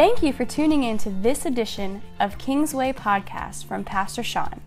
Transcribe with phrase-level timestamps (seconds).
[0.00, 4.62] Thank you for tuning in to this edition of Kingsway Podcast from Pastor Sean.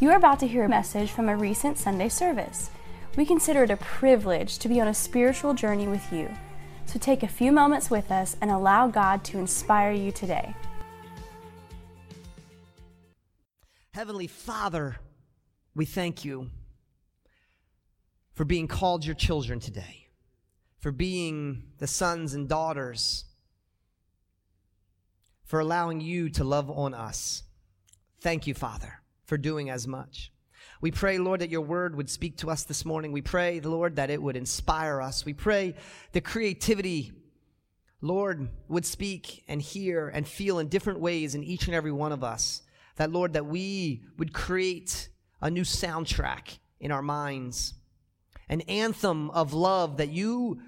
[0.00, 2.70] You are about to hear a message from a recent Sunday service.
[3.14, 6.30] We consider it a privilege to be on a spiritual journey with you.
[6.86, 10.54] So take a few moments with us and allow God to inspire you today.
[13.92, 14.96] Heavenly Father,
[15.74, 16.48] we thank you
[18.32, 20.06] for being called your children today,
[20.78, 23.26] for being the sons and daughters,
[25.50, 27.42] for allowing you to love on us.
[28.20, 30.30] Thank you, Father, for doing as much.
[30.80, 33.10] We pray, Lord, that your word would speak to us this morning.
[33.10, 35.24] We pray, Lord, that it would inspire us.
[35.24, 35.74] We pray
[36.12, 37.10] the creativity,
[38.00, 42.12] Lord, would speak and hear and feel in different ways in each and every one
[42.12, 42.62] of us.
[42.94, 45.08] That, Lord, that we would create
[45.42, 47.74] a new soundtrack in our minds,
[48.48, 50.60] an anthem of love that you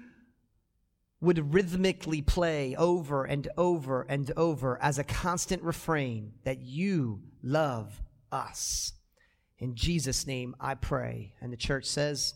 [1.23, 8.01] would rhythmically play over and over and over as a constant refrain that you love
[8.31, 8.91] us.
[9.57, 11.33] In Jesus' name I pray.
[11.39, 12.33] And the church says,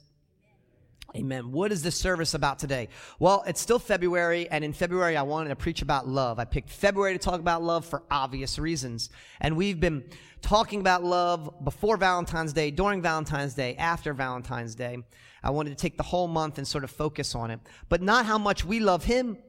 [1.17, 1.51] Amen.
[1.51, 2.89] What is this service about today?
[3.17, 6.37] Well, it's still February, and in February, I wanted to preach about love.
[6.37, 9.09] I picked February to talk about love for obvious reasons.
[9.41, 10.03] And we've been
[10.43, 14.99] talking about love before Valentine's Day, during Valentine's Day, after Valentine's Day.
[15.41, 18.27] I wanted to take the whole month and sort of focus on it, but not
[18.27, 19.39] how much we love Him.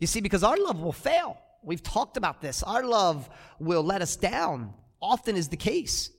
[0.00, 1.38] You see, because our love will fail.
[1.62, 2.64] We've talked about this.
[2.64, 3.30] Our love
[3.60, 6.10] will let us down, often is the case.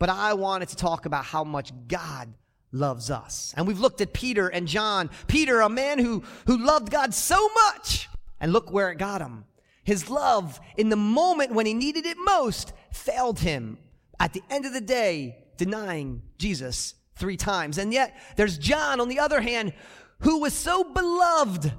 [0.00, 2.34] But I wanted to talk about how much God
[2.72, 3.54] loves us.
[3.56, 5.10] And we've looked at Peter and John.
[5.26, 8.08] Peter, a man who, who loved God so much,
[8.40, 9.44] and look where it got him.
[9.84, 13.78] His love, in the moment when he needed it most, failed him.
[14.20, 17.78] At the end of the day, denying Jesus three times.
[17.78, 19.72] And yet, there's John, on the other hand,
[20.20, 21.72] who was so beloved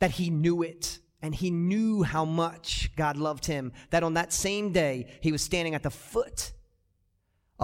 [0.00, 0.98] that he knew it.
[1.22, 5.40] And he knew how much God loved him that on that same day, he was
[5.40, 6.52] standing at the foot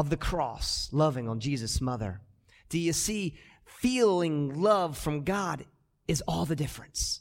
[0.00, 2.22] of the cross, loving on Jesus' mother.
[2.70, 3.36] Do you see?
[3.66, 5.66] Feeling love from God
[6.08, 7.20] is all the difference.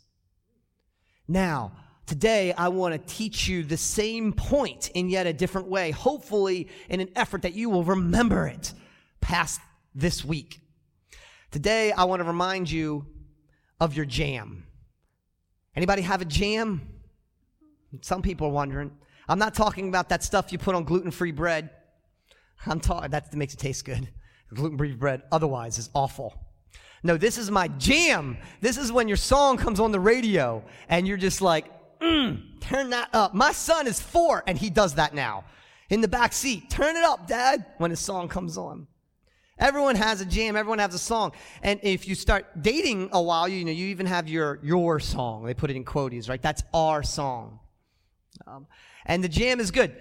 [1.27, 1.73] Now,
[2.05, 6.69] today I want to teach you the same point in yet a different way, hopefully
[6.87, 8.73] in an effort that you will remember it
[9.19, 9.59] past
[9.93, 10.61] this week.
[11.51, 13.05] Today I want to remind you
[13.79, 14.65] of your jam.
[15.75, 16.81] Anybody have a jam?
[18.01, 18.91] Some people are wondering.
[19.27, 21.71] I'm not talking about that stuff you put on gluten-free bread.
[22.65, 24.09] I'm talking that makes it taste good.
[24.53, 26.33] Gluten-free bread otherwise is awful.
[27.03, 28.37] No, this is my jam.
[28.61, 31.65] This is when your song comes on the radio and you're just like,
[31.99, 33.33] mm, turn that up.
[33.33, 35.45] My son is four and he does that now.
[35.89, 38.87] In the back seat, turn it up, dad, when his song comes on.
[39.57, 40.55] Everyone has a jam.
[40.55, 41.33] Everyone has a song.
[41.61, 45.43] And if you start dating a while, you know, you even have your, your song.
[45.43, 46.41] They put it in quotes, right?
[46.41, 47.59] That's our song.
[48.47, 48.67] Um,
[49.05, 49.95] and the jam is good.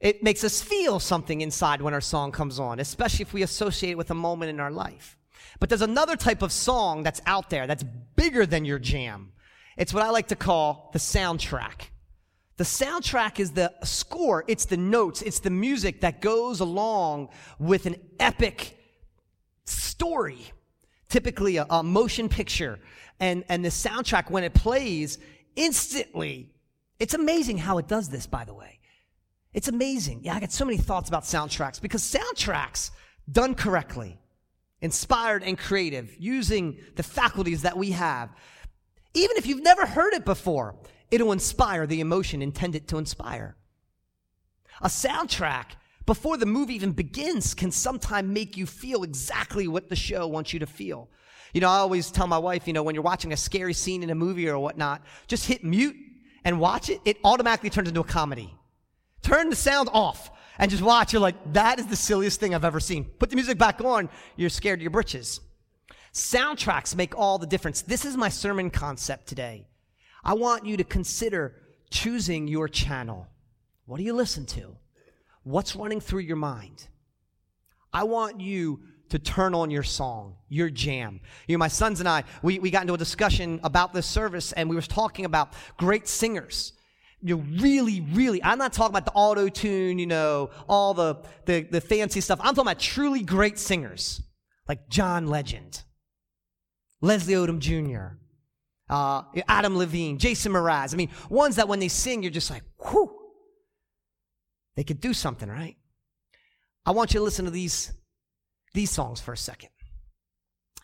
[0.00, 3.92] It makes us feel something inside when our song comes on, especially if we associate
[3.92, 5.16] it with a moment in our life.
[5.58, 9.32] But there's another type of song that's out there that's bigger than your jam.
[9.76, 11.90] It's what I like to call the soundtrack.
[12.58, 17.28] The soundtrack is the score, it's the notes, it's the music that goes along
[17.60, 18.76] with an epic
[19.64, 20.38] story,
[21.08, 22.80] typically a, a motion picture.
[23.20, 25.18] And, and the soundtrack, when it plays,
[25.54, 26.50] instantly,
[26.98, 28.77] it's amazing how it does this, by the way.
[29.52, 30.20] It's amazing.
[30.22, 32.90] Yeah, I got so many thoughts about soundtracks because soundtracks
[33.30, 34.18] done correctly,
[34.80, 38.30] inspired and creative, using the faculties that we have,
[39.14, 40.76] even if you've never heard it before,
[41.10, 43.56] it'll inspire the emotion intended to inspire.
[44.80, 45.76] A soundtrack,
[46.06, 50.52] before the movie even begins, can sometimes make you feel exactly what the show wants
[50.52, 51.08] you to feel.
[51.52, 54.02] You know, I always tell my wife, you know, when you're watching a scary scene
[54.02, 55.96] in a movie or whatnot, just hit mute
[56.44, 57.00] and watch it.
[57.04, 58.54] It automatically turns into a comedy.
[59.22, 61.12] Turn the sound off and just watch.
[61.12, 63.04] You're like, that is the silliest thing I've ever seen.
[63.04, 64.08] Put the music back on.
[64.36, 65.40] You're scared of your britches.
[66.12, 67.82] Soundtracks make all the difference.
[67.82, 69.66] This is my sermon concept today.
[70.24, 71.54] I want you to consider
[71.90, 73.28] choosing your channel.
[73.86, 74.76] What do you listen to?
[75.44, 76.88] What's running through your mind?
[77.92, 81.20] I want you to turn on your song, your jam.
[81.46, 84.52] You know, my sons and I, we, we got into a discussion about this service
[84.52, 86.74] and we were talking about great singers.
[87.20, 91.16] You know, really, really, I'm not talking about the auto tune, you know, all the,
[91.46, 92.38] the, the fancy stuff.
[92.40, 94.22] I'm talking about truly great singers
[94.68, 95.82] like John Legend,
[97.00, 98.18] Leslie Odom Jr.,
[98.88, 100.94] uh, Adam Levine, Jason Mraz.
[100.94, 103.14] I mean, ones that when they sing, you're just like, whew,
[104.76, 105.76] they could do something, right?
[106.86, 107.92] I want you to listen to these,
[108.74, 109.70] these songs for a second.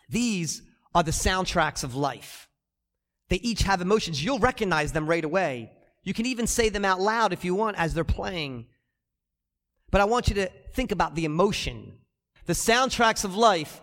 [0.09, 0.61] These
[0.93, 2.49] are the soundtracks of life.
[3.29, 4.23] They each have emotions.
[4.23, 5.71] You'll recognize them right away.
[6.05, 8.67] You can even say them out loud if you want as they're playing.
[9.91, 11.93] But I want you to think about the emotion.
[12.45, 13.81] The soundtracks of life,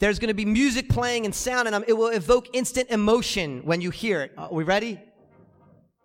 [0.00, 3.62] there's going to be music playing and sound, and um, it will evoke instant emotion
[3.64, 4.32] when you hear it.
[4.36, 4.98] Are we ready?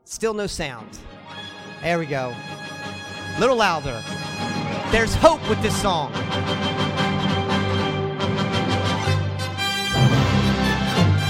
[0.04, 1.00] Still no sound.
[1.82, 2.34] There we go.
[3.36, 4.04] A little louder.
[4.92, 6.14] There's hope with this song.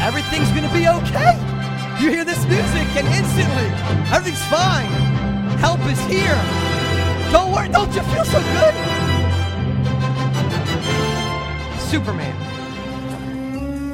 [0.01, 1.54] Everything's gonna be okay.
[1.99, 3.69] You hear this music and instantly
[4.13, 4.89] everything's fine.
[5.59, 6.35] Help is here.
[7.31, 8.75] Don't worry, don't you feel so good?
[11.79, 12.35] Superman.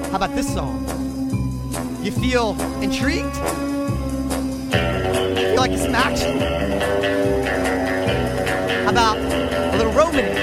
[0.09, 0.83] How about this song?
[2.01, 3.35] You feel intrigued?
[5.35, 6.39] You feel like some action?
[8.83, 10.39] How about a little romance?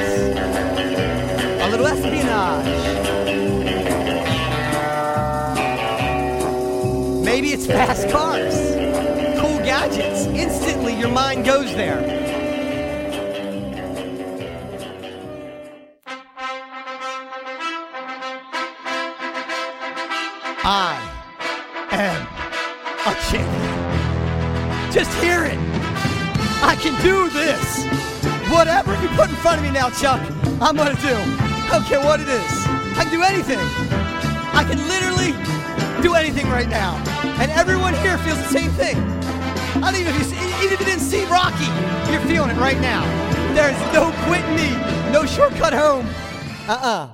[1.61, 3.08] A little espionage?
[7.59, 8.55] It's fast cars,
[9.41, 10.27] cool gadgets.
[10.27, 11.99] Instantly, your mind goes there.
[20.65, 20.95] I
[21.91, 22.27] am
[23.07, 24.93] a champion.
[24.93, 25.59] Just hear it.
[26.63, 27.87] I can do this.
[28.53, 30.21] Whatever you put in front of me now, Chuck,
[30.61, 31.17] I'm gonna do.
[31.17, 32.67] I don't care what it is.
[32.97, 33.59] I can do anything.
[34.55, 35.33] I can literally
[36.03, 37.18] do anything right now.
[37.41, 38.97] And everyone here feels the same thing.
[39.81, 41.71] I don't even if you, even if you didn't see Rocky,
[42.11, 43.05] you're feeling it right now.
[43.55, 44.71] There's no quitting me,
[45.13, 46.07] no shortcut home.
[46.69, 47.09] Uh-uh.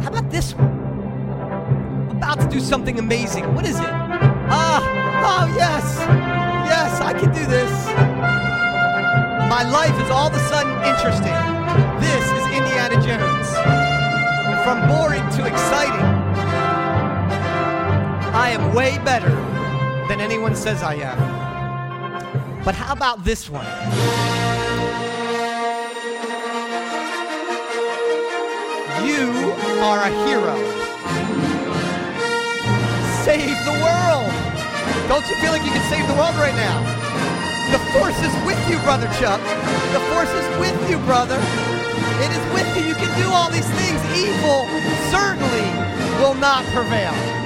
[0.00, 0.70] How about this one?
[2.10, 3.54] About to do something amazing.
[3.54, 3.90] What is it?
[4.48, 4.80] Ah,
[5.22, 5.84] oh yes,
[6.66, 7.70] yes, I can do this.
[9.50, 11.36] My life is all of a sudden interesting.
[12.00, 13.48] This is Indiana Jones.
[14.64, 16.09] From boring to exciting.
[18.40, 19.28] I am way better
[20.08, 22.64] than anyone says I am.
[22.64, 23.68] But how about this one?
[29.04, 29.28] You
[29.84, 30.56] are a hero.
[33.28, 34.32] Save the world.
[35.12, 36.80] Don't you feel like you can save the world right now?
[37.76, 39.44] The force is with you, brother Chuck.
[39.92, 41.36] The force is with you, brother.
[42.24, 42.88] It is with you.
[42.88, 44.00] You can do all these things.
[44.16, 44.64] Evil
[45.12, 45.68] certainly
[46.24, 47.39] will not prevail.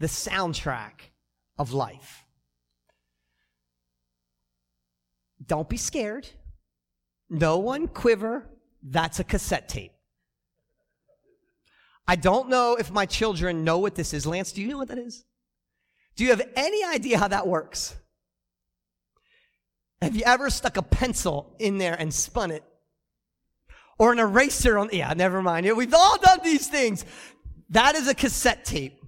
[0.00, 1.12] The soundtrack
[1.58, 2.24] of life.
[5.46, 6.26] Don't be scared.
[7.28, 8.48] No one quiver.
[8.82, 9.92] That's a cassette tape.
[12.08, 14.26] I don't know if my children know what this is.
[14.26, 15.24] Lance, do you know what that is?
[16.16, 17.94] Do you have any idea how that works?
[20.02, 22.64] Have you ever stuck a pencil in there and spun it?
[23.98, 25.70] Or an eraser on, yeah, never mind.
[25.76, 27.04] We've all done these things.
[27.68, 28.99] That is a cassette tape.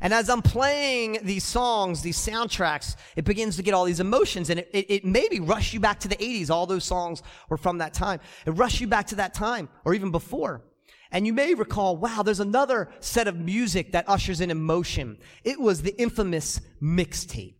[0.00, 4.50] And as I'm playing these songs, these soundtracks, it begins to get all these emotions
[4.50, 6.50] and it, it, it, maybe rush you back to the 80s.
[6.50, 8.20] All those songs were from that time.
[8.46, 10.62] It rush you back to that time or even before.
[11.10, 15.18] And you may recall, wow, there's another set of music that ushers in emotion.
[15.42, 17.54] It was the infamous mixtape.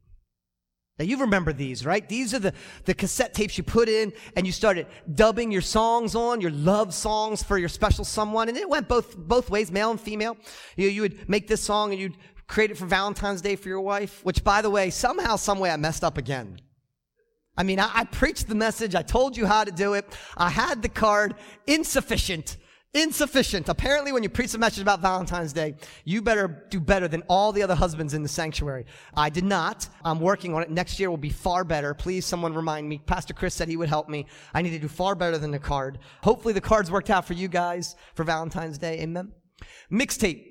[0.99, 2.07] Now you remember these, right?
[2.09, 2.53] These are the,
[2.85, 6.93] the cassette tapes you put in and you started dubbing your songs on, your love
[6.93, 8.49] songs for your special someone.
[8.49, 10.37] And it went both, both ways, male and female.
[10.77, 12.17] You, you would make this song and you'd
[12.49, 15.71] create it for Valentine's Day for your wife, which by the way, somehow, some way
[15.71, 16.61] I messed up again.
[17.57, 18.95] I mean, I, I preached the message.
[18.95, 20.05] I told you how to do it.
[20.37, 21.35] I had the card
[21.67, 22.57] insufficient.
[22.95, 23.69] Insufficient.
[23.69, 27.53] Apparently, when you preach a message about Valentine's Day, you better do better than all
[27.53, 28.87] the other husbands in the sanctuary.
[29.15, 29.87] I did not.
[30.05, 30.71] I'm working on it.
[30.71, 31.93] Next year will be far better.
[31.93, 32.99] Please, someone remind me.
[33.05, 34.25] Pastor Chris said he would help me.
[34.55, 35.99] I need to do far better than the card.
[36.23, 39.01] Hopefully, the card's worked out for you guys for Valentine's Day.
[39.01, 39.33] Amen.
[39.93, 40.47] Mixtape.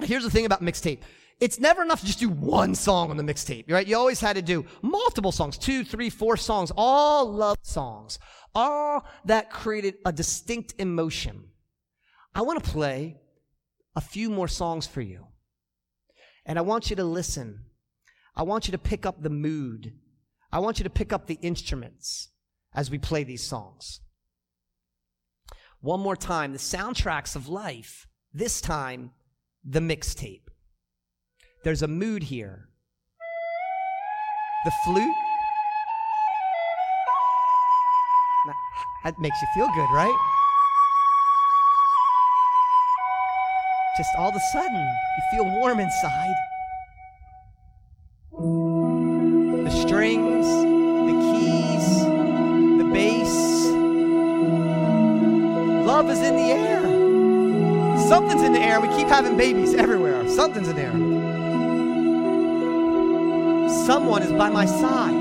[0.00, 1.00] Here's the thing about mixtape.
[1.40, 3.86] It's never enough to just do one song on the mixtape, right?
[3.86, 8.18] You always had to do multiple songs, two, three, four songs, all love songs,
[8.54, 11.48] all that created a distinct emotion.
[12.34, 13.20] I want to play
[13.94, 15.26] a few more songs for you.
[16.46, 17.64] And I want you to listen.
[18.34, 19.92] I want you to pick up the mood.
[20.50, 22.30] I want you to pick up the instruments
[22.74, 24.00] as we play these songs.
[25.80, 29.10] One more time, the soundtracks of life, this time,
[29.64, 30.48] the mixtape.
[31.64, 32.68] There's a mood here.
[34.64, 35.14] The flute.
[39.04, 40.31] That makes you feel good, right?
[43.94, 46.34] Just all of a sudden, you feel warm inside.
[48.32, 52.00] The strings, the keys,
[52.78, 53.66] the bass.
[55.86, 56.80] Love is in the air.
[58.08, 58.80] Something's in the air.
[58.80, 60.26] We keep having babies everywhere.
[60.26, 60.92] Something's in the air.
[63.84, 65.12] Someone is by my side.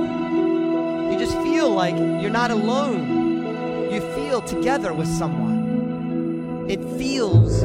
[1.11, 3.91] You just feel like you're not alone.
[3.91, 6.67] You feel together with someone.
[6.69, 7.63] It feels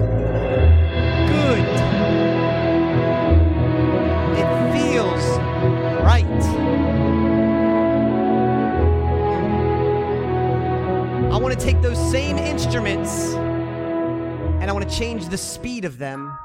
[11.59, 16.37] to take those same instruments and I want to change the speed of them.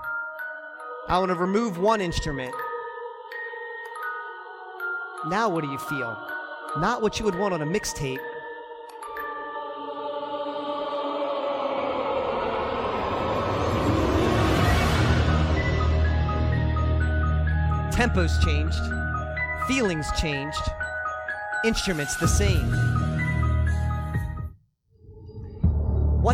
[1.07, 2.53] I want to remove one instrument.
[5.27, 6.17] Now, what do you feel?
[6.77, 8.19] Not what you would want on a mixtape.
[17.91, 18.79] Tempo's changed,
[19.67, 20.61] feelings changed,
[21.65, 22.90] instruments the same.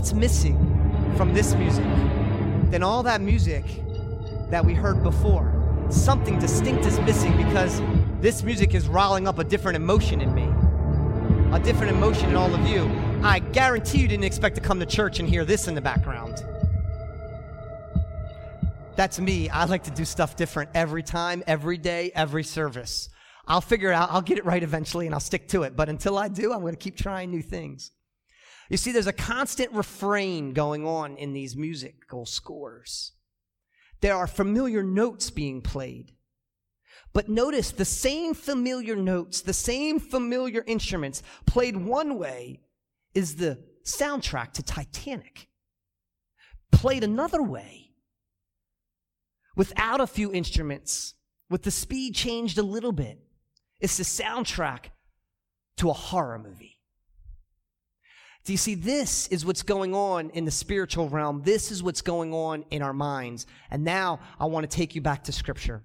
[0.08, 1.84] What's missing from this music
[2.72, 3.66] than all that music
[4.50, 5.54] that we heard before?
[5.90, 7.82] Something distinct is missing because
[8.22, 10.48] this music is riling up a different emotion in me,
[11.54, 12.90] a different emotion in all of you.
[13.22, 16.42] I guarantee you didn't expect to come to church and hear this in the background.
[18.96, 19.50] That's me.
[19.50, 23.10] I like to do stuff different every time, every day, every service.
[23.46, 24.10] I'll figure it out.
[24.10, 25.76] I'll get it right eventually and I'll stick to it.
[25.76, 27.92] But until I do, I'm going to keep trying new things.
[28.70, 33.14] You see, there's a constant refrain going on in these musical scores.
[34.02, 36.12] There are familiar notes being played.
[37.14, 42.62] But notice the same familiar notes, the same familiar instruments played one way
[43.14, 45.48] is the soundtrack to Titanic.
[46.72, 47.92] Played another way
[49.56, 51.16] without a few instruments,
[51.50, 53.20] with the speed changed a little bit.
[53.80, 54.92] It's the soundtrack
[55.78, 56.77] to a horror movie.
[58.48, 58.76] Do you see?
[58.76, 61.42] This is what's going on in the spiritual realm.
[61.44, 63.46] This is what's going on in our minds.
[63.70, 65.84] And now I want to take you back to Scripture.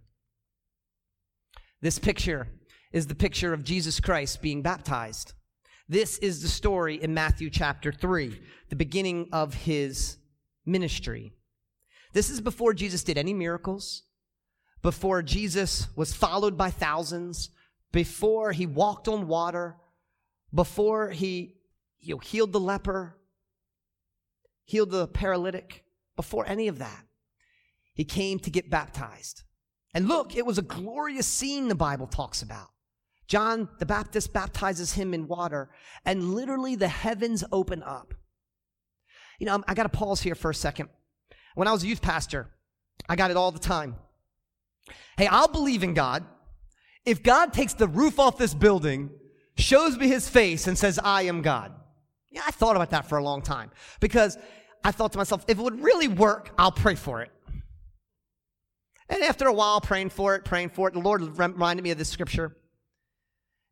[1.80, 2.46] This picture
[2.92, 5.32] is the picture of Jesus Christ being baptized.
[5.88, 10.18] This is the story in Matthew chapter 3, the beginning of his
[10.64, 11.32] ministry.
[12.12, 14.04] This is before Jesus did any miracles,
[14.82, 17.50] before Jesus was followed by thousands,
[17.90, 19.74] before he walked on water,
[20.54, 21.56] before he
[22.02, 23.16] you know, healed the leper,
[24.64, 25.84] healed the paralytic,
[26.16, 27.04] before any of that.
[27.94, 29.44] He came to get baptized.
[29.94, 32.68] And look, it was a glorious scene the Bible talks about.
[33.28, 35.70] John the Baptist baptizes him in water,
[36.04, 38.14] and literally the heavens open up.
[39.38, 40.88] You know, I got to pause here for a second.
[41.54, 42.50] When I was a youth pastor,
[43.08, 43.96] I got it all the time.
[45.16, 46.24] Hey, I'll believe in God
[47.04, 49.10] if God takes the roof off this building,
[49.56, 51.72] shows me his face, and says, I am God.
[52.32, 53.70] Yeah, I thought about that for a long time
[54.00, 54.38] because
[54.82, 57.30] I thought to myself, if it would really work, I'll pray for it.
[59.08, 61.98] And after a while, praying for it, praying for it, the Lord reminded me of
[61.98, 62.56] this scripture.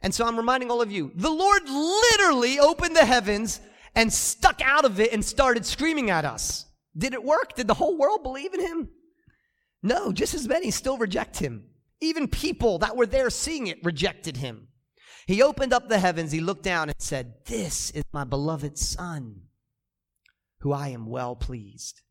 [0.02, 3.60] And so I'm reminding all of you the Lord literally opened the heavens
[3.94, 6.66] and stuck out of it and started screaming at us.
[6.96, 7.54] Did it work?
[7.54, 8.90] Did the whole world believe in him?
[9.82, 11.64] No, just as many still reject him.
[12.00, 14.68] Even people that were there seeing it rejected him.
[15.26, 19.42] He opened up the heavens, he looked down and said, This is my beloved Son,
[20.60, 22.02] who I am well pleased.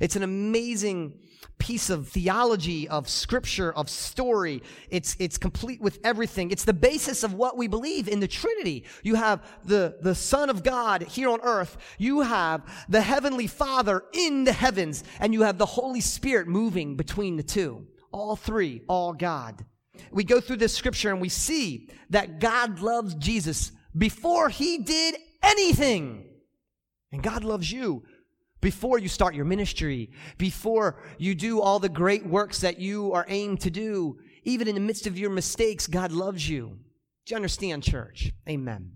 [0.00, 1.18] It's an amazing
[1.58, 4.62] piece of theology, of scripture, of story.
[4.90, 6.52] It's, it's complete with everything.
[6.52, 8.84] It's the basis of what we believe in the Trinity.
[9.02, 11.76] You have the, the Son of God here on earth.
[11.98, 16.96] You have the Heavenly Father in the heavens, and you have the Holy Spirit moving
[16.96, 17.86] between the two.
[18.12, 19.64] All three, all God.
[20.10, 25.16] We go through this scripture and we see that God loves Jesus before he did
[25.42, 26.24] anything.
[27.12, 28.04] And God loves you
[28.60, 33.24] before you start your ministry, before you do all the great works that you are
[33.28, 36.78] aimed to do, even in the midst of your mistakes, God loves you.
[37.26, 38.32] Do you understand, church?
[38.48, 38.92] Amen.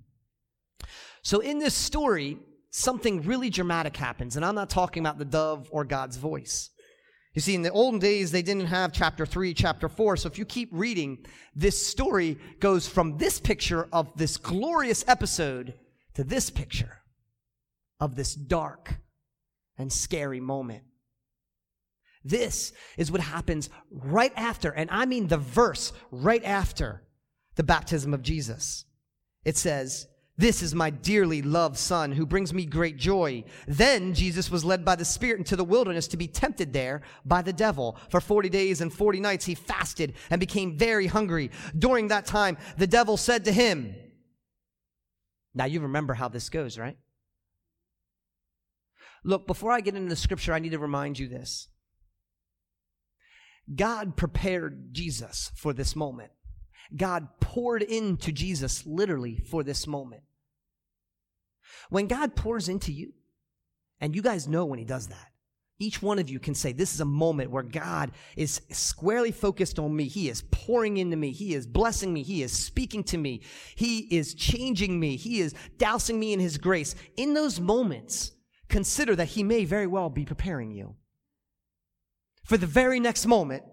[1.23, 2.39] So, in this story,
[2.71, 6.71] something really dramatic happens, and I'm not talking about the dove or God's voice.
[7.35, 10.19] You see, in the olden days, they didn't have chapter 3, chapter 4.
[10.19, 11.25] So if you keep reading,
[11.55, 15.75] this story goes from this picture of this glorious episode
[16.15, 16.99] to this picture
[18.03, 18.97] of this dark,
[19.79, 20.83] and scary moment.
[22.25, 27.03] This is what happens right after, and I mean the verse right after
[27.57, 28.85] the baptism of Jesus.
[29.45, 30.07] It says,
[30.39, 33.45] This is my dearly loved Son who brings me great joy.
[33.69, 37.43] Then Jesus was led by the Spirit into the wilderness to be tempted there by
[37.43, 37.99] the devil.
[38.09, 41.51] For 40 days and 40 nights he fasted and became very hungry.
[41.79, 43.95] During that time, the devil said to him,
[45.55, 46.97] Now you remember how this goes, right?
[49.25, 51.69] Look, before I get into the scripture, I need to remind you this.
[53.73, 56.33] God prepared Jesus for this moment.
[56.97, 60.23] God poured into Jesus literally for this moment.
[61.91, 63.13] When God pours into you,
[64.01, 65.33] and you guys know when He does that,
[65.79, 69.79] each one of you can say, This is a moment where God is squarely focused
[69.79, 70.05] on me.
[70.05, 71.33] He is pouring into me.
[71.33, 72.23] He is blessing me.
[72.23, 73.43] He is speaking to me.
[73.75, 75.17] He is changing me.
[75.17, 76.95] He is dousing me in His grace.
[77.17, 78.33] In those moments,
[78.69, 80.95] consider that He may very well be preparing you
[82.45, 83.65] for the very next moment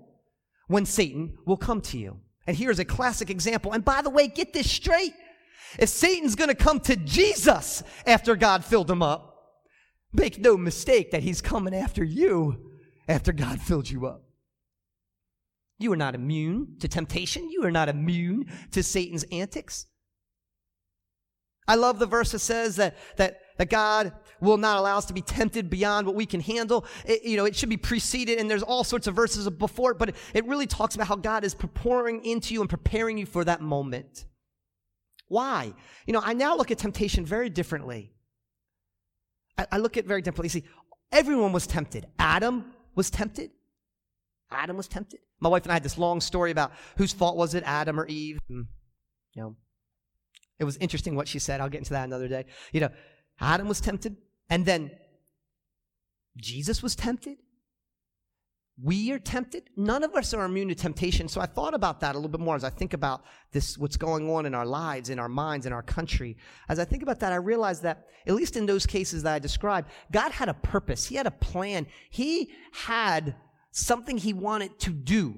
[0.67, 2.19] when Satan will come to you.
[2.49, 3.73] And here's a classic example.
[3.73, 5.13] And by the way, get this straight.
[5.77, 9.35] If Satan's going to come to Jesus after God filled him up,
[10.11, 12.71] make no mistake that he's coming after you
[13.07, 14.23] after God filled you up.
[15.77, 17.51] You are not immune to temptation.
[17.51, 19.85] You are not immune to Satan's antics.
[21.67, 25.13] I love the verse that says that, that, that God will not allow us to
[25.13, 26.85] be tempted beyond what we can handle.
[27.05, 29.99] It, you know, it should be preceded, and there's all sorts of verses before it,
[29.99, 33.43] but it, really talks about how God is pouring into you and preparing you for
[33.43, 34.25] that moment.
[35.27, 35.73] Why?
[36.07, 38.13] You know, I now look at temptation very differently.
[39.57, 40.47] I, I look at it very differently.
[40.49, 40.63] See,
[41.11, 42.07] everyone was tempted.
[42.17, 43.51] Adam was tempted.
[44.49, 45.19] Adam was tempted.
[45.41, 48.07] My wife and I had this long story about whose fault was it, Adam or
[48.07, 48.39] Eve.
[48.47, 48.67] And,
[49.33, 49.55] you know,
[50.59, 51.59] it was interesting what she said.
[51.59, 52.45] I'll get into that another day.
[52.71, 52.89] You know,
[53.41, 54.17] Adam was tempted,
[54.49, 54.91] and then
[56.37, 57.37] Jesus was tempted.
[58.81, 59.63] We are tempted.
[59.75, 61.27] None of us are immune to temptation.
[61.27, 63.97] So I thought about that a little bit more as I think about this, what's
[63.97, 66.37] going on in our lives, in our minds, in our country.
[66.69, 69.39] As I think about that, I realized that, at least in those cases that I
[69.39, 71.05] described, God had a purpose.
[71.05, 71.87] He had a plan.
[72.09, 73.35] He had
[73.71, 75.35] something he wanted to do.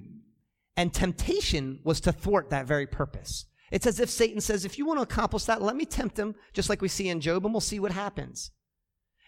[0.78, 3.46] And temptation was to thwart that very purpose.
[3.72, 6.36] It's as if Satan says, if you want to accomplish that, let me tempt him,
[6.54, 8.52] just like we see in Job, and we'll see what happens.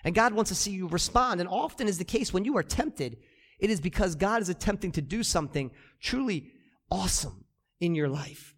[0.04, 1.40] And God wants to see you respond.
[1.40, 3.18] And often is the case when you are tempted,
[3.60, 6.52] it is because God is attempting to do something truly
[6.92, 7.46] awesome
[7.80, 8.54] in your life.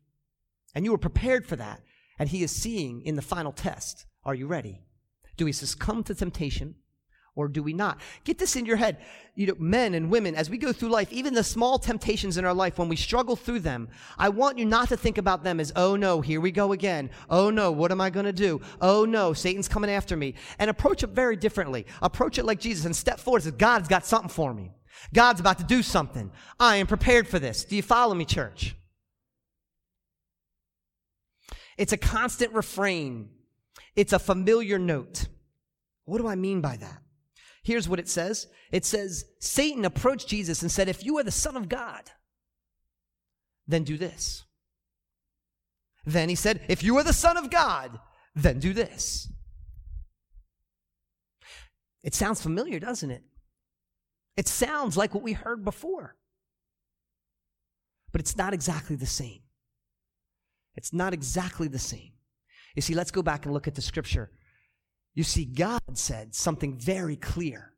[0.74, 1.82] And you are prepared for that.
[2.18, 4.82] And He is seeing in the final test are you ready?
[5.38, 6.76] Do we succumb to temptation
[7.36, 8.00] or do we not?
[8.24, 8.98] Get this in your head.
[9.36, 12.46] You know, men and women, as we go through life, even the small temptations in
[12.46, 15.60] our life, when we struggle through them, I want you not to think about them
[15.60, 17.10] as, oh no, here we go again.
[17.30, 18.62] Oh no, what am I going to do?
[18.80, 20.36] Oh no, Satan's coming after me.
[20.60, 21.86] And approach it very differently.
[22.02, 24.72] Approach it like Jesus and step forward and say, God's got something for me.
[25.14, 26.32] God's about to do something.
[26.58, 27.66] I am prepared for this.
[27.66, 28.76] Do you follow me, church?
[31.78, 33.30] It's a constant refrain.
[33.98, 35.28] It's a familiar note.
[36.06, 37.02] What do I mean by that?
[37.66, 38.48] Here's what it says.
[38.72, 42.12] It says, Satan approached Jesus and said, if you are the son of God,
[43.68, 44.44] then do this.
[46.06, 48.00] Then he said, if you are the son of God,
[48.36, 49.28] then do this.
[52.04, 53.24] It sounds familiar, doesn't it?
[54.38, 56.18] It sounds like what we heard before,
[58.12, 59.42] but it's not exactly the same.
[60.76, 62.12] It's not exactly the same.
[62.76, 64.30] You see, let's go back and look at the scripture.
[65.16, 67.72] You see, God said something very clear.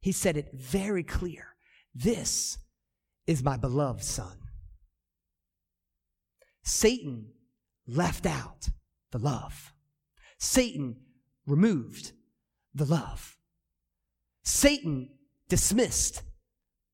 [0.00, 1.54] He said it very clear.
[1.94, 2.58] This
[3.26, 4.36] is my beloved son.
[6.62, 7.28] Satan
[7.86, 8.68] left out
[9.12, 9.72] the love.
[10.38, 10.96] Satan
[11.46, 12.12] removed
[12.74, 13.36] the love.
[14.42, 15.10] Satan
[15.48, 16.22] dismissed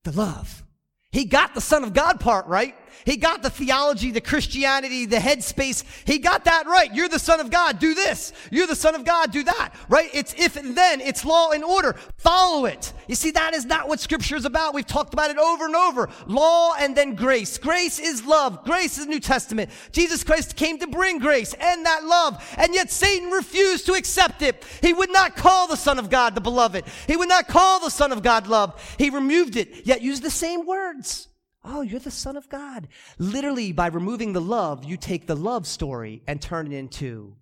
[0.05, 0.65] the love.
[1.11, 2.75] He got the Son of God part right.
[3.05, 5.85] He got the theology, the Christianity, the headspace.
[6.05, 6.95] He got that right.
[6.95, 7.79] You're the Son of God.
[7.79, 8.33] Do this.
[8.51, 9.31] You're the Son of God.
[9.31, 9.75] Do that.
[9.89, 10.11] Right?
[10.13, 11.01] It's if and then.
[11.01, 11.95] It's law and order.
[12.17, 12.93] Follow it.
[13.09, 14.75] You see, that is not what Scripture is about.
[14.75, 16.09] We've talked about it over and over.
[16.27, 17.59] Law and then grace.
[17.59, 18.65] Grace is love.
[18.65, 19.71] Grace is New Testament.
[19.93, 22.43] Jesus Christ came to bring grace and that love.
[22.57, 24.65] And yet Satan refused to accept it.
[24.83, 26.85] He would not call the Son of God the beloved.
[27.07, 28.95] He would not call the Son of God love.
[28.99, 31.29] He removed it, yet used the same words.
[31.69, 32.87] Oh, you're the Son of God.
[33.19, 37.35] Literally, by removing the love, you take the love story and turn it into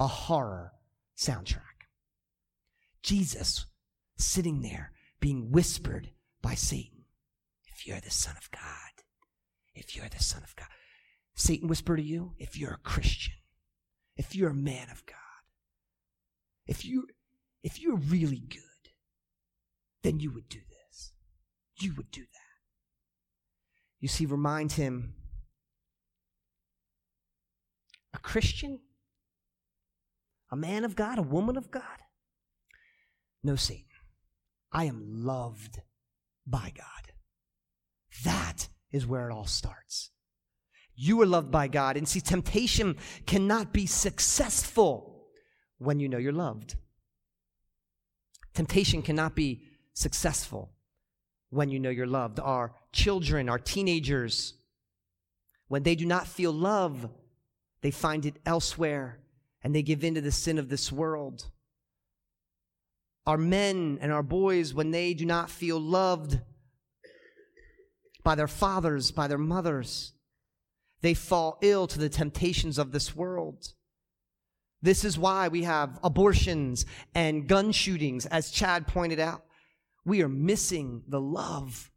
[0.00, 0.72] a horror
[1.16, 1.60] soundtrack.
[3.02, 3.66] Jesus
[4.18, 6.10] sitting there being whispered
[6.42, 7.04] by Satan.
[7.72, 9.04] If you're the Son of God,
[9.74, 10.66] if you're the Son of God.
[11.36, 13.34] Satan whispered to you, if you're a Christian,
[14.16, 15.16] if you're a man of God,
[16.66, 17.06] if you
[17.62, 18.60] if you're really good,
[20.02, 21.12] then you would do this.
[21.80, 22.45] You would do that.
[24.00, 25.14] You see, remind him
[28.14, 28.80] a Christian,
[30.50, 31.82] a man of God, a woman of God.
[33.42, 33.84] No, Satan.
[34.72, 35.80] I am loved
[36.46, 37.12] by God.
[38.24, 40.10] That is where it all starts.
[40.94, 41.96] You are loved by God.
[41.96, 45.26] And see, temptation cannot be successful
[45.78, 46.76] when you know you're loved.
[48.54, 50.72] Temptation cannot be successful
[51.50, 52.40] when you know you're loved.
[52.40, 54.54] Our children, our teenagers,
[55.68, 57.08] when they do not feel love,
[57.82, 59.20] they find it elsewhere
[59.62, 61.46] and they give in to the sin of this world.
[63.26, 66.40] Our men and our boys, when they do not feel loved
[68.24, 70.12] by their fathers, by their mothers,
[71.02, 73.74] they fall ill to the temptations of this world.
[74.80, 79.44] This is why we have abortions and gun shootings, as Chad pointed out.
[80.04, 81.90] We are missing the love.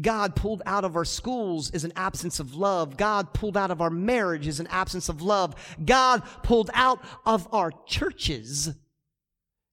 [0.00, 2.96] God pulled out of our schools is an absence of love.
[2.96, 5.54] God pulled out of our marriage is an absence of love.
[5.84, 8.70] God pulled out of our churches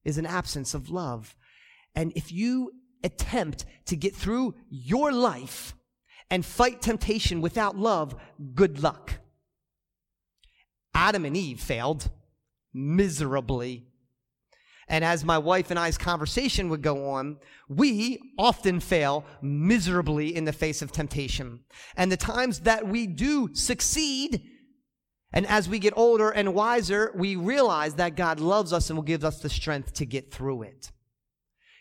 [0.04, 1.36] is an absence of love.
[1.94, 2.72] And if you
[3.04, 5.74] attempt to get through your life
[6.30, 8.14] and fight temptation without love,
[8.54, 9.14] good luck.
[10.94, 12.10] Adam and Eve failed
[12.72, 13.87] miserably.
[14.88, 20.44] And as my wife and I's conversation would go on, we often fail miserably in
[20.44, 21.60] the face of temptation.
[21.96, 24.42] And the times that we do succeed,
[25.32, 29.04] and as we get older and wiser, we realize that God loves us and will
[29.04, 30.90] give us the strength to get through it.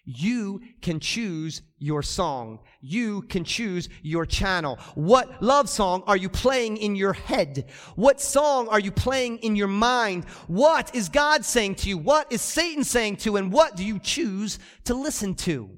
[0.10, 2.60] You can choose your song.
[2.80, 4.80] You can choose your channel.
[4.96, 7.70] What love song are you playing in your head?
[7.98, 10.24] What song are you playing in your mind?
[10.48, 11.98] What is God saying to you?
[11.98, 13.36] What is Satan saying to you?
[13.36, 15.70] And what do you choose to listen to?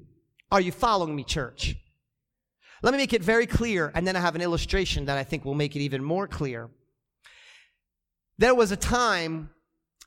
[0.52, 1.74] Are you following me, church?
[2.82, 5.44] Let me make it very clear, and then I have an illustration that I think
[5.44, 6.70] will make it even more clear.
[8.38, 9.50] There was a time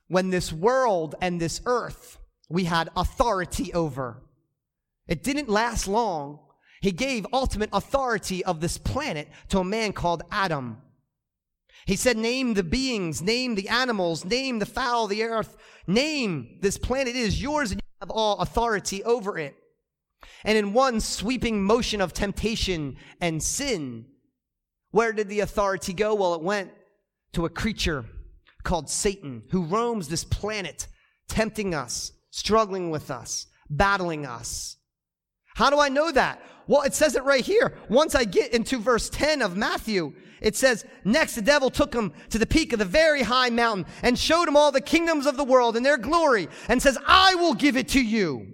[0.07, 4.21] when this world and this earth we had authority over.
[5.07, 6.39] It didn't last long.
[6.81, 10.77] He gave ultimate authority of this planet to a man called Adam.
[11.85, 16.77] He said, Name the beings, name the animals, name the fowl the earth, name this
[16.77, 19.55] planet is yours and you have all authority over it.
[20.43, 24.05] And in one sweeping motion of temptation and sin,
[24.91, 26.13] where did the authority go?
[26.15, 26.71] Well, it went
[27.33, 28.05] to a creature
[28.63, 30.87] called Satan who roams this planet,
[31.27, 34.77] tempting us, struggling with us, battling us.
[35.53, 36.41] How do I know that?
[36.65, 37.77] Well, it says it right here.
[37.89, 42.11] Once I get into verse 10 of Matthew, it says, Next the devil took him
[42.31, 45.37] to the peak of the very high mountain and showed him all the kingdoms of
[45.37, 48.47] the world and their glory and says, I will give it to you.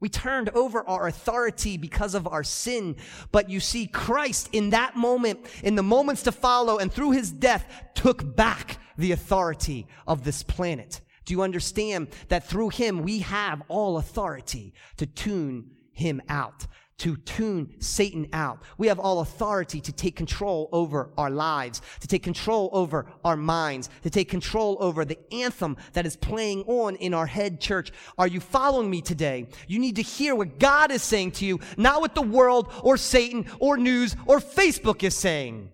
[0.00, 2.96] We turned over our authority because of our sin.
[3.30, 7.30] But you see, Christ in that moment, in the moments to follow, and through his
[7.30, 11.02] death, took back the authority of this planet.
[11.24, 16.66] Do you understand that through him we have all authority to tune him out,
[16.98, 18.62] to tune Satan out?
[18.76, 23.36] We have all authority to take control over our lives, to take control over our
[23.36, 27.92] minds, to take control over the anthem that is playing on in our head church.
[28.18, 29.46] Are you following me today?
[29.68, 32.96] You need to hear what God is saying to you, not what the world or
[32.96, 35.70] Satan or news or Facebook is saying.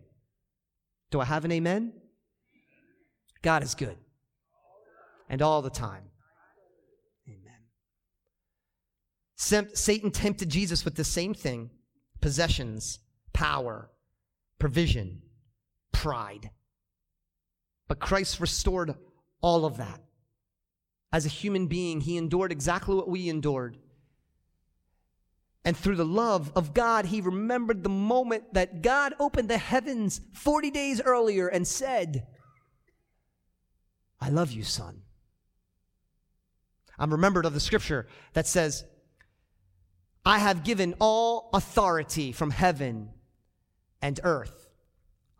[1.10, 1.94] Do I have an amen?
[3.40, 3.96] God is good
[5.28, 6.04] and all the time.
[7.28, 7.60] Amen.
[9.74, 11.70] Satan tempted Jesus with the same thing
[12.20, 12.98] possessions,
[13.32, 13.90] power,
[14.58, 15.22] provision,
[15.92, 16.50] pride.
[17.86, 18.94] But Christ restored
[19.40, 20.00] all of that.
[21.12, 23.78] As a human being, he endured exactly what we endured.
[25.64, 30.20] And through the love of God, he remembered the moment that God opened the heavens
[30.32, 32.26] 40 days earlier and said,
[34.20, 35.02] I love you, son.
[36.98, 38.84] I'm remembered of the scripture that says,
[40.24, 43.10] I have given all authority from heaven
[44.02, 44.68] and earth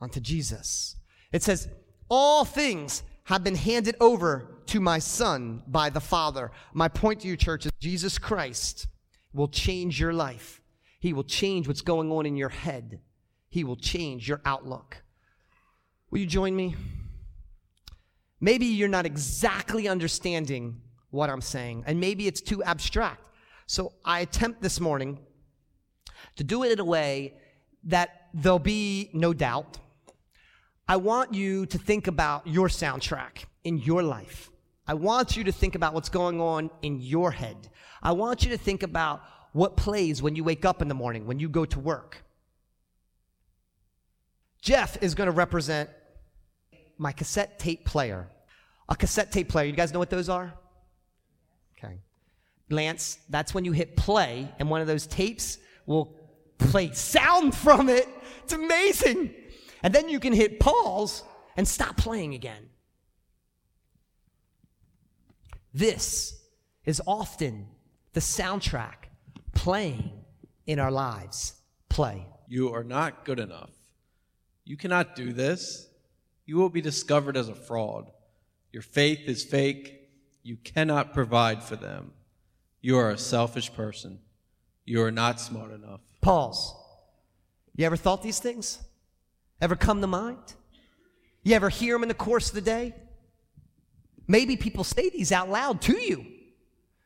[0.01, 0.97] unto Jesus.
[1.33, 1.69] It says,
[2.09, 6.51] all things have been handed over to my son by the Father.
[6.73, 8.87] My point to you, church, is Jesus Christ
[9.33, 10.63] will change your life.
[11.01, 13.01] He will change what's going on in your head.
[13.51, 15.03] He will change your outlook.
[16.11, 16.75] Will you join me?
[18.41, 23.25] Maybe you're not exactly understanding what I'm saying, and maybe it's too abstract.
[23.67, 25.19] So I attempt this morning
[26.37, 27.35] to do it in a way
[27.85, 29.79] that there'll be no doubt.
[30.87, 34.51] I want you to think about your soundtrack in your life.
[34.87, 37.69] I want you to think about what's going on in your head.
[38.03, 41.27] I want you to think about what plays when you wake up in the morning,
[41.27, 42.25] when you go to work.
[44.63, 45.91] Jeff is going to represent
[46.97, 48.29] my cassette tape player.
[48.89, 50.55] A cassette tape player, you guys know what those are?
[52.71, 56.15] Lance, that's when you hit play, and one of those tapes will
[56.59, 58.09] play sound from it.
[58.45, 59.35] It's amazing.
[59.83, 61.23] And then you can hit pause
[61.57, 62.69] and stop playing again.
[65.73, 66.41] This
[66.85, 67.69] is often
[68.13, 69.09] the soundtrack
[69.55, 70.11] playing
[70.67, 71.55] in our lives.
[71.89, 72.27] Play.
[72.49, 73.71] You are not good enough.
[74.65, 75.89] You cannot do this.
[76.47, 78.11] You will be discovered as a fraud.
[78.73, 80.09] Your faith is fake.
[80.43, 82.13] You cannot provide for them.
[82.81, 84.21] You are a selfish person.
[84.85, 86.01] You are not smart enough.
[86.21, 86.75] Pause.
[87.77, 88.79] You ever thought these things?
[89.61, 90.55] Ever come to mind?
[91.43, 92.95] You ever hear them in the course of the day?
[94.27, 96.27] Maybe people say these out loud to you.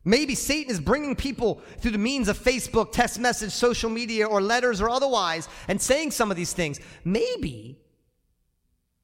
[0.04, 4.40] Maybe Satan is bringing people through the means of Facebook, text message, social media, or
[4.40, 6.80] letters or otherwise and saying some of these things.
[7.04, 7.78] Maybe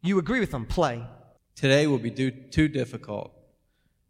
[0.02, 0.66] you agree with them.
[0.66, 1.04] Play.
[1.54, 3.33] Today will be do- too difficult.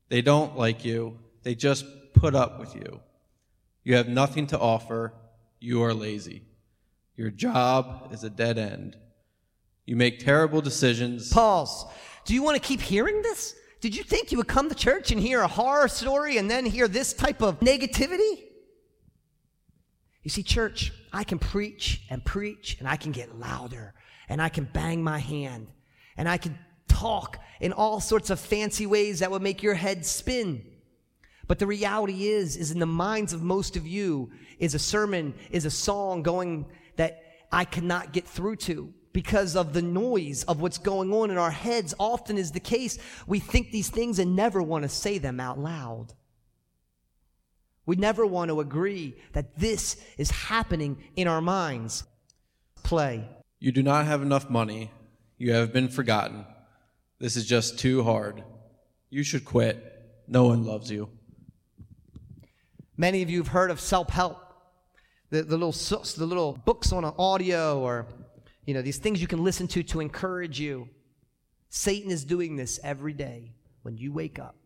[0.08, 1.84] They don't like you, they just
[2.18, 3.00] put up with you.
[3.84, 5.14] You have nothing to offer.
[5.60, 6.42] You are lazy.
[7.16, 8.96] Your job is a dead end.
[9.86, 11.32] You make terrible decisions.
[11.32, 11.86] Pause.
[12.24, 13.54] Do you want to keep hearing this?
[13.80, 16.66] Did you think you would come to church and hear a horror story and then
[16.66, 18.44] hear this type of negativity?
[20.22, 23.94] You see, church, I can preach and preach and I can get louder
[24.28, 25.68] and I can bang my hand
[26.16, 30.04] and I can talk in all sorts of fancy ways that would make your head
[30.04, 30.64] spin.
[31.48, 35.34] But the reality is, is in the minds of most of you, is a sermon,
[35.50, 40.60] is a song going that I cannot get through to because of the noise of
[40.60, 42.98] what's going on in our heads often is the case.
[43.26, 46.12] We think these things and never want to say them out loud.
[47.86, 52.04] We never want to agree that this is happening in our minds.
[52.82, 53.26] Play.
[53.58, 54.90] You do not have enough money.
[55.38, 56.44] You have been forgotten.
[57.18, 58.44] This is just too hard.
[59.08, 59.82] You should quit.
[60.28, 61.08] No one loves you.
[62.98, 64.36] Many of you have heard of self help,
[65.30, 68.06] the, the, little, the little books on audio or
[68.66, 70.90] you know, these things you can listen to to encourage you.
[71.70, 74.56] Satan is doing this every day when you wake up.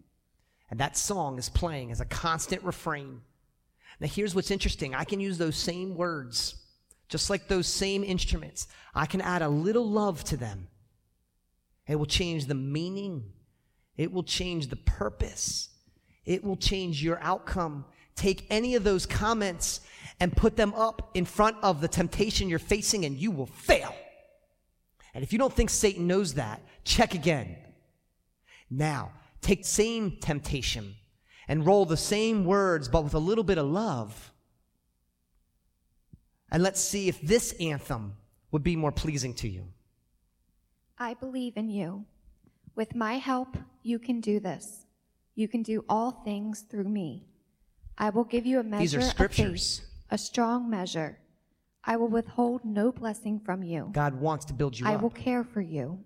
[0.71, 3.21] And that song is playing as a constant refrain.
[4.01, 6.57] Now, here's what's interesting I can use those same words,
[7.09, 8.67] just like those same instruments.
[8.93, 10.67] I can add a little love to them.
[11.87, 13.25] It will change the meaning,
[13.97, 15.69] it will change the purpose,
[16.25, 17.85] it will change your outcome.
[18.15, 19.81] Take any of those comments
[20.21, 23.95] and put them up in front of the temptation you're facing, and you will fail.
[25.15, 27.57] And if you don't think Satan knows that, check again.
[28.71, 30.95] Now, take the same temptation
[31.49, 34.33] and roll the same words, but with a little bit of love.
[36.51, 38.15] And let's see if this anthem
[38.51, 39.67] would be more pleasing to you.
[40.99, 42.05] I believe in you.
[42.75, 44.87] With my help, you can do this.
[45.35, 47.27] You can do all things through me.
[47.99, 49.79] I will give you a measure These are scriptures.
[49.79, 51.19] of faith, a strong measure.
[51.85, 53.91] I will withhold no blessing from you.
[53.93, 54.93] God wants to build you up.
[54.93, 55.03] I up.
[55.03, 55.99] will care for you.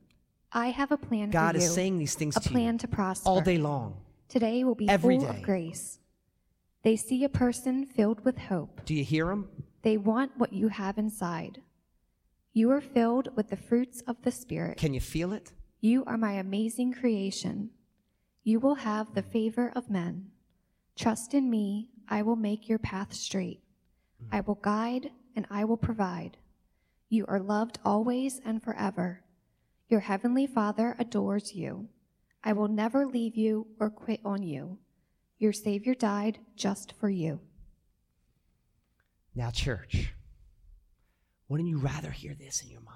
[0.52, 1.60] I have a plan God for you.
[1.60, 3.28] God is saying these things a to plan you to prosper.
[3.28, 3.96] all day long.
[4.28, 5.36] Today will be Every full day.
[5.38, 5.98] of grace.
[6.82, 8.80] They see a person filled with hope.
[8.84, 9.48] Do you hear them?
[9.82, 11.60] They want what you have inside.
[12.52, 14.78] You are filled with the fruits of the Spirit.
[14.78, 15.52] Can you feel it?
[15.80, 17.70] You are my amazing creation.
[18.44, 20.30] You will have the favor of men.
[20.96, 23.60] Trust in me, I will make your path straight.
[24.32, 26.38] I will guide and I will provide.
[27.08, 29.22] You are loved always and forever.
[29.88, 31.88] Your heavenly Father adores you.
[32.42, 34.78] I will never leave you or quit on you.
[35.38, 37.40] Your Savior died just for you.
[39.34, 40.14] Now, church,
[41.48, 42.94] wouldn't you rather hear this in your mind?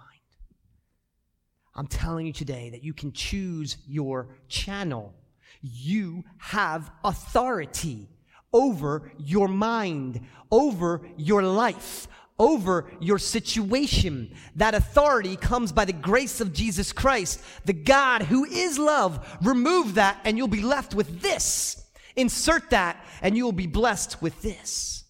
[1.74, 5.14] I'm telling you today that you can choose your channel.
[5.62, 8.08] You have authority
[8.52, 12.08] over your mind, over your life,
[12.38, 14.34] over your situation.
[14.56, 19.38] That authority comes by the grace of Jesus Christ, the God who is love.
[19.42, 21.84] Remove that and you'll be left with this.
[22.16, 25.04] Insert that and you will be blessed with this.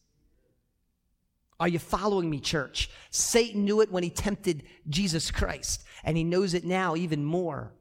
[1.61, 2.91] Are you following me, church?
[3.11, 7.75] Satan knew it when he tempted Jesus Christ, and he knows it now even more.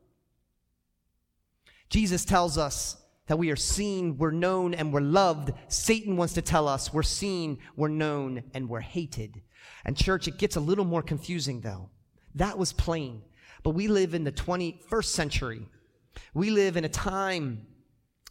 [1.90, 2.98] Jesus tells us
[3.28, 5.52] that we are seen, we're known, and we're loved.
[5.68, 9.42] Satan wants to tell us we're seen, we're known, and we're hated.
[9.86, 11.90] And, church, it gets a little more confusing, though.
[12.36, 13.22] That was plain.
[13.64, 15.68] But we live in the 21st century.
[16.34, 17.68] We live in a time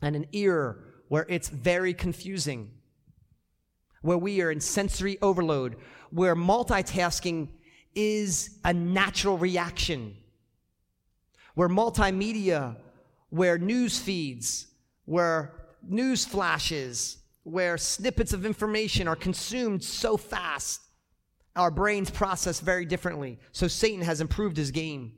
[0.03, 0.77] and an era
[1.09, 2.73] where it's very confusing
[4.03, 5.77] where we are in sensory overload,
[6.11, 7.49] where multitasking
[7.95, 10.17] is a natural reaction,
[11.55, 12.77] where multimedia,
[13.31, 14.67] where news feeds,
[15.05, 20.81] where news flashes, where snippets of information are consumed so fast,
[21.57, 23.39] our brains process very differently.
[23.53, 25.13] So Satan has improved his game.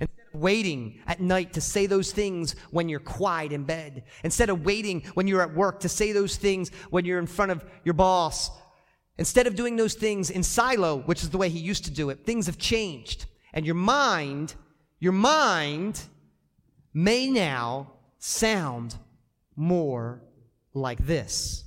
[0.00, 4.04] Instead of waiting at night to say those things when you're quiet in bed.
[4.22, 7.50] Instead of waiting when you're at work to say those things when you're in front
[7.50, 8.50] of your boss.
[9.18, 12.08] Instead of doing those things in silo, which is the way he used to do
[12.08, 13.26] it, things have changed.
[13.52, 14.54] And your mind,
[15.00, 16.00] your mind
[16.92, 18.96] may now sound
[19.56, 20.22] more
[20.74, 21.64] like this.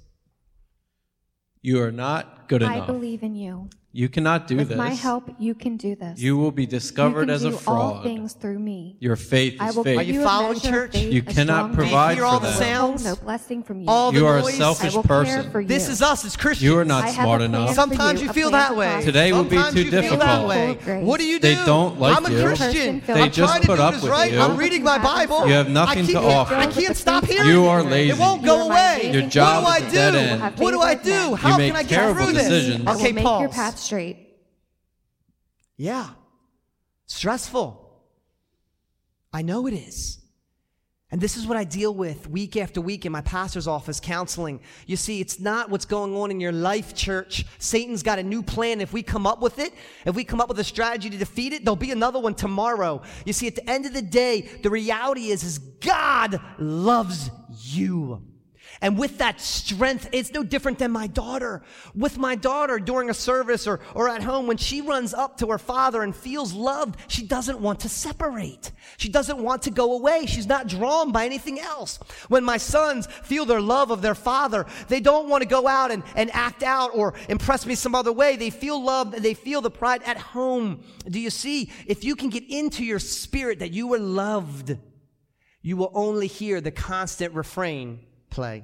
[1.62, 3.70] You are not good I believe in you.
[3.96, 4.78] You cannot do With this.
[4.78, 6.20] my help, you can do this.
[6.20, 7.98] You will be discovered as a do fraud.
[7.98, 8.98] all things through me.
[9.00, 10.00] Your faith I is will fake.
[10.00, 10.92] Are give you you a following, measure of church?
[10.94, 12.16] faith You as cannot strong as provide you.
[12.16, 12.58] hear all the them.
[12.58, 13.06] sounds?
[13.06, 13.86] No blessing from you.
[13.88, 14.56] All the You are a noise?
[14.58, 15.52] selfish I will care person.
[15.52, 15.68] for you.
[15.68, 16.64] This is us as Christians.
[16.64, 17.70] You are not I have smart plan enough.
[17.70, 18.88] for Sometimes you, you a feel plan that of way.
[18.96, 19.04] God.
[19.04, 20.48] Today will be Sometimes too you feel that difficult.
[20.50, 20.78] way.
[20.84, 21.06] Grace.
[21.06, 21.48] What do you do?
[21.56, 22.44] They don't like I'm a you.
[22.44, 23.04] Christian.
[23.06, 24.32] They I'm just trying to put do up this with right.
[24.32, 24.40] you.
[24.40, 25.46] I'm reading my Bible.
[25.46, 26.56] You have nothing I keep, to offer.
[26.56, 27.70] I can't stop hearing You it.
[27.70, 28.10] are lazy.
[28.10, 28.94] It won't You go are my away.
[29.02, 29.96] amazing Your job what do is I a do?
[30.18, 30.60] dead end.
[30.60, 31.12] What do I do?
[31.12, 32.48] You How make can I get terrible through this?
[32.48, 32.88] decisions.
[32.88, 34.18] I will Okay, make your path straight.
[35.78, 36.10] Yeah.
[37.06, 37.80] Stressful.
[39.32, 40.20] I know it is.
[41.12, 44.60] And this is what I deal with week after week in my pastor's office counseling.
[44.88, 47.46] You see, it's not what's going on in your life, church.
[47.60, 48.82] Satan's got a new plan.
[48.82, 49.74] If we come up with it,
[50.08, 53.04] if we come up with a strategy to defeat it, there'll be another one tomorrow.
[53.26, 57.30] You see, at the end of the day, the reality is, is God loves
[57.62, 58.24] you.
[58.82, 61.62] And with that strength, it's no different than my daughter.
[61.96, 65.48] With my daughter during a service or, or at home, when she runs up to
[65.48, 68.72] her father and feels loved, she doesn't want to separate.
[68.98, 70.26] She doesn't want to go away.
[70.26, 72.00] She's not drawn by anything else.
[72.28, 75.92] When my sons feel their love of their father, they don't want to go out
[75.92, 78.36] and, and act out or impress me some other way.
[78.36, 80.84] They feel loved and they feel the pride at home.
[81.08, 81.72] Do you see?
[81.86, 84.78] If you can get into your spirit that you were loved,
[85.62, 88.00] you will only hear the constant refrain
[88.34, 88.64] play.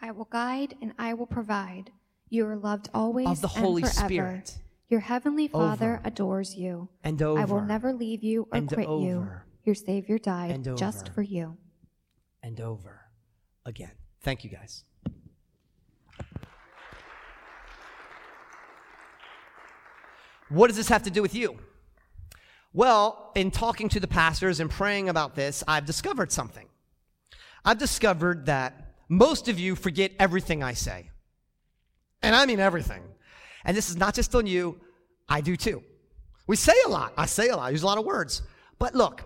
[0.00, 1.90] I will guide and I will provide.
[2.28, 4.08] You are loved always Of the Holy and forever.
[4.08, 4.58] Spirit.
[4.88, 6.02] Your heavenly Father Over.
[6.04, 6.88] adores you.
[7.02, 7.40] And over.
[7.40, 9.16] I will never leave you or And quit you.
[9.18, 9.44] over.
[9.64, 11.14] Your Savior died And just over.
[11.14, 11.56] for you.
[12.42, 13.00] and over
[13.64, 13.90] again.
[14.20, 14.84] Thank you guys.
[20.48, 21.58] What does this have to do with you?
[22.72, 26.66] Well, in talking to the pastors and praying about this, I've discovered something.
[27.64, 31.10] I've discovered that most of you forget everything I say.
[32.22, 33.02] And I mean everything.
[33.64, 34.80] And this is not just on you,
[35.28, 35.82] I do too.
[36.46, 37.12] We say a lot.
[37.16, 38.42] I say a lot, I use a lot of words.
[38.78, 39.22] But look,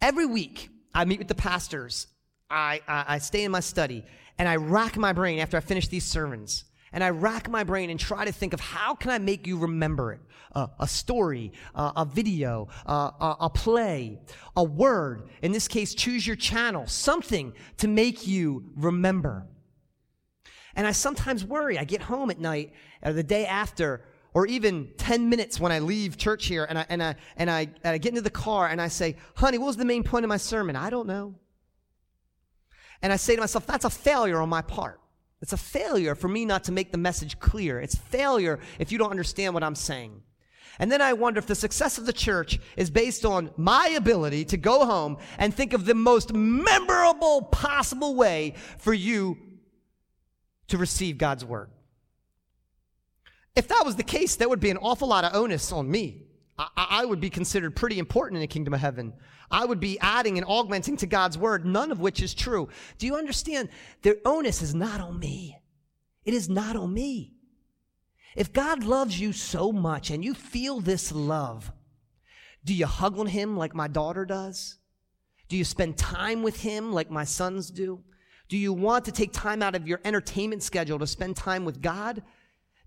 [0.00, 2.06] every week I meet with the pastors,
[2.50, 4.04] I, I, I stay in my study,
[4.38, 6.64] and I rack my brain after I finish these sermons.
[6.92, 9.58] And I rack my brain and try to think of how can I make you
[9.58, 10.20] remember it?
[10.54, 14.18] Uh, a story, uh, a video, uh, a, a play,
[14.56, 15.28] a word.
[15.42, 19.46] In this case, choose your channel, something to make you remember.
[20.74, 21.78] And I sometimes worry.
[21.78, 22.72] I get home at night
[23.02, 26.86] or the day after, or even 10 minutes when I leave church here, and I,
[26.88, 29.66] and I, and I, and I get into the car and I say, honey, what
[29.66, 30.76] was the main point of my sermon?
[30.76, 31.34] I don't know.
[33.02, 35.00] And I say to myself, that's a failure on my part.
[35.46, 37.78] It's a failure for me not to make the message clear.
[37.78, 40.22] It's failure if you don't understand what I'm saying.
[40.80, 44.44] And then I wonder if the success of the church is based on my ability
[44.46, 49.38] to go home and think of the most memorable possible way for you
[50.66, 51.70] to receive God's word.
[53.54, 56.25] If that was the case, there would be an awful lot of onus on me.
[56.58, 59.12] I, I would be considered pretty important in the kingdom of heaven.
[59.50, 62.68] I would be adding and augmenting to God's word, none of which is true.
[62.98, 63.68] Do you understand?
[64.02, 65.58] The onus is not on me.
[66.24, 67.34] It is not on me.
[68.34, 71.72] If God loves you so much and you feel this love,
[72.64, 74.78] do you hug on him like my daughter does?
[75.48, 78.02] Do you spend time with him like my sons do?
[78.48, 81.80] Do you want to take time out of your entertainment schedule to spend time with
[81.80, 82.22] God?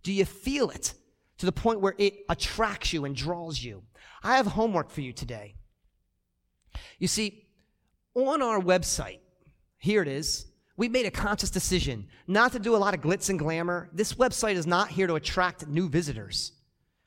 [0.03, 0.93] Do you feel it
[1.39, 3.83] to the point where it attracts you and draws you?
[4.23, 5.55] I have homework for you today.
[6.99, 7.47] You see,
[8.15, 9.19] on our website,
[9.77, 10.45] here it is,
[10.77, 13.89] we made a conscious decision not to do a lot of glitz and glamour.
[13.91, 16.53] This website is not here to attract new visitors.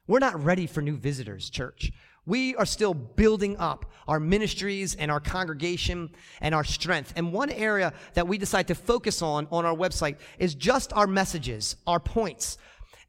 [0.07, 1.93] We're not ready for new visitors, church.
[2.27, 7.13] We are still building up our ministries and our congregation and our strength.
[7.17, 11.07] And one area that we decide to focus on on our website is just our
[11.07, 12.59] messages, our points.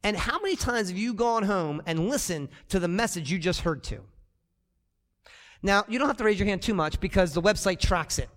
[0.04, 3.62] And how many times have you gone home and listened to the message you just
[3.62, 4.02] heard to?
[5.62, 8.30] Now, you don't have to raise your hand too much because the website tracks it.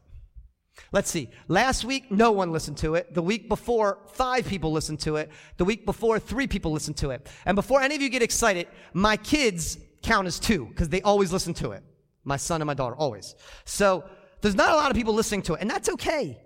[0.92, 1.28] Let's see.
[1.48, 3.14] Last week, no one listened to it.
[3.14, 5.30] The week before, five people listened to it.
[5.56, 7.28] The week before, three people listened to it.
[7.44, 11.32] And before any of you get excited, my kids count as two because they always
[11.32, 11.82] listen to it.
[12.24, 13.34] My son and my daughter, always.
[13.64, 14.04] So
[14.40, 16.38] there's not a lot of people listening to it, and that's okay.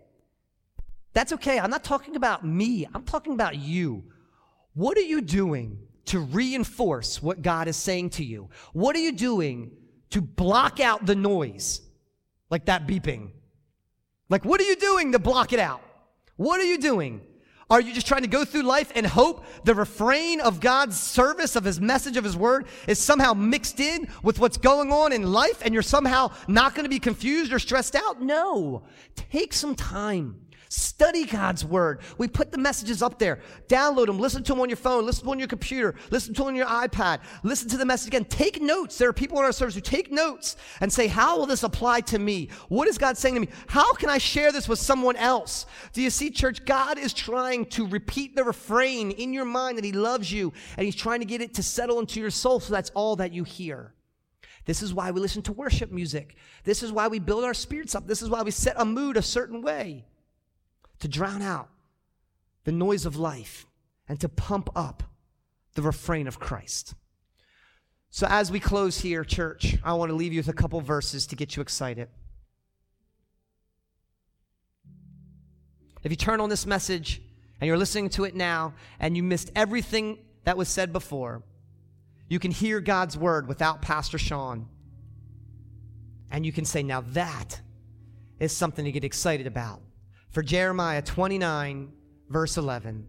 [1.13, 1.59] That's okay.
[1.59, 4.05] I'm not talking about me, I'm talking about you.
[4.81, 8.49] What are you doing to reinforce what God is saying to you?
[8.73, 9.73] What are you doing
[10.11, 11.81] to block out the noise,
[12.51, 13.31] like that beeping.
[14.29, 15.83] Like, what are you doing to block it out?
[16.37, 17.21] What are you doing?
[17.69, 21.55] Are you just trying to go through life and hope the refrain of God's service,
[21.55, 25.31] of His message, of His word is somehow mixed in with what's going on in
[25.31, 28.21] life and you're somehow not going to be confused or stressed out?
[28.21, 28.83] No.
[29.15, 30.41] Take some time.
[30.73, 32.01] Study God's word.
[32.17, 33.41] We put the messages up there.
[33.67, 34.21] Download them.
[34.21, 35.05] Listen to them on your phone.
[35.05, 35.97] Listen to them on your computer.
[36.11, 37.19] Listen to them on your iPad.
[37.43, 38.25] Listen to the message again.
[38.25, 38.97] Take notes.
[38.97, 42.03] There are people in our service who take notes and say, how will this apply
[42.03, 42.51] to me?
[42.69, 43.49] What is God saying to me?
[43.67, 45.67] How can I share this with someone else?
[45.93, 46.65] Do you see, church?
[46.65, 50.85] God is trying to repeat the refrain in your mind that he loves you and
[50.85, 53.43] he's trying to get it to settle into your soul so that's all that you
[53.43, 53.93] hear.
[54.67, 56.37] This is why we listen to worship music.
[56.63, 58.07] This is why we build our spirits up.
[58.07, 60.05] This is why we set a mood a certain way
[61.01, 61.69] to drown out
[62.65, 63.67] the noise of life
[64.09, 65.03] and to pump up
[65.75, 66.95] the refrain of Christ.
[68.11, 71.27] So, as we close here, church, I want to leave you with a couple verses
[71.29, 72.09] to get you excited.
[76.03, 77.23] If you turn on this message
[77.61, 81.43] and you're listening to it now and you missed everything that was said before,
[82.29, 84.67] you can hear God's word without Pastor Sean.
[86.31, 87.61] And you can say, now that
[88.39, 89.83] is something to get excited about
[90.31, 91.93] for Jeremiah 29,
[92.29, 93.07] verse 11.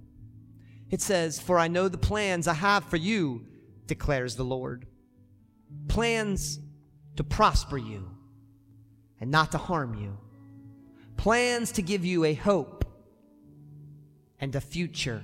[0.90, 3.46] It says, For I know the plans I have for you,
[3.86, 4.86] declares the Lord.
[5.88, 6.60] Plans
[7.16, 8.10] to prosper you
[9.20, 10.18] and not to harm you.
[11.18, 12.86] Plans to give you a hope
[14.40, 15.24] and a future.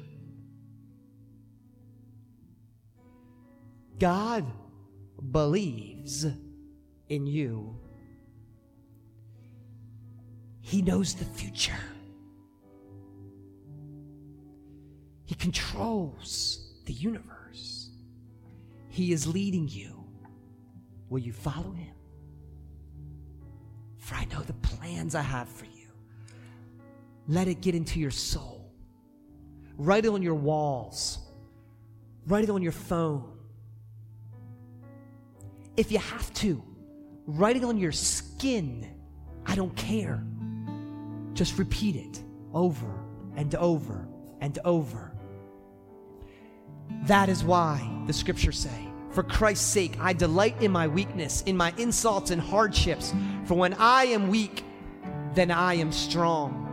[4.00, 4.46] God
[5.32, 6.26] believes
[7.10, 7.80] in you.
[10.68, 11.80] He knows the future.
[15.24, 17.92] He controls the universe.
[18.90, 20.04] He is leading you.
[21.08, 21.96] Will you follow him?
[23.98, 25.88] For I know the plans I have for you.
[27.30, 28.70] Let it get into your soul.
[29.78, 31.20] Write it on your walls.
[32.26, 33.24] Write it on your phone.
[35.78, 36.62] If you have to,
[37.26, 38.86] write it on your skin.
[39.46, 40.26] I don't care.
[41.38, 44.08] Just repeat it over and over
[44.42, 45.14] and over.
[47.04, 51.56] That is why the scriptures say, For Christ's sake, I delight in my weakness, in
[51.56, 53.14] my insults and hardships.
[53.46, 54.64] For when I am weak,
[55.36, 56.64] then I am strong.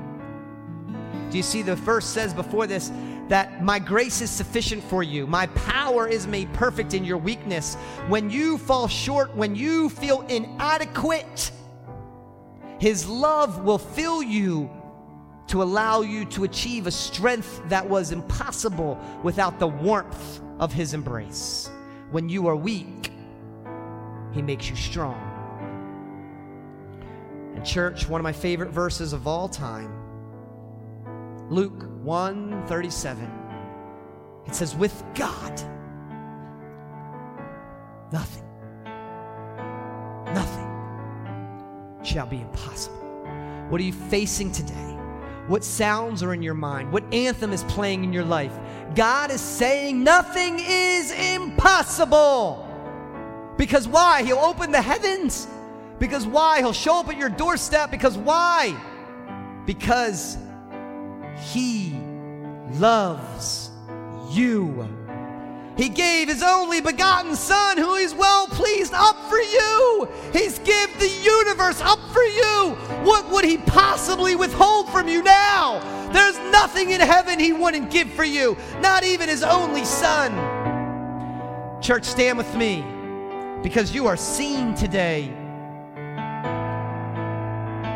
[1.31, 2.91] Do you see the verse says before this
[3.29, 5.27] that my grace is sufficient for you?
[5.27, 7.75] My power is made perfect in your weakness.
[8.09, 11.51] When you fall short, when you feel inadequate,
[12.79, 14.71] his love will fill you
[15.47, 20.95] to allow you to achieve a strength that was impossible without the warmth of His
[20.95, 21.71] embrace.
[22.11, 23.13] When you are weak,
[24.33, 25.21] He makes you strong.
[27.55, 29.93] And, church, one of my favorite verses of all time,
[31.51, 33.31] Luke 1 37.
[34.47, 35.63] It says, With God,
[38.13, 38.44] nothing,
[42.07, 42.97] shall be impossible.
[43.69, 44.75] What are you facing today?
[45.47, 46.93] What sounds are in your mind?
[46.93, 48.53] What anthem is playing in your life?
[48.95, 52.61] God is saying nothing is impossible.
[53.59, 54.23] Because why?
[54.23, 55.47] He'll open the heavens.
[55.99, 56.59] Because why?
[56.59, 57.91] He'll show up at your doorstep.
[57.91, 58.75] Because why?
[59.67, 60.39] Because
[61.53, 61.95] He
[62.73, 63.71] loves
[64.31, 64.89] you.
[65.77, 70.09] He gave his only begotten Son, who is well pleased, up for you.
[70.33, 70.74] He's give the
[71.65, 72.77] universe up for you.
[73.05, 75.81] What would he possibly withhold from you now?
[76.13, 80.33] There's nothing in heaven he wouldn't give for you, not even his only Son.
[81.81, 82.85] Church, stand with me
[83.63, 85.25] because you are seen today.